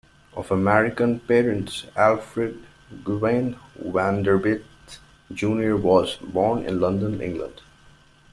[0.33, 2.59] Of American parents, Alfred
[3.03, 4.63] Gwynne Vanderbilt,
[5.31, 7.61] Junior was born in London, England.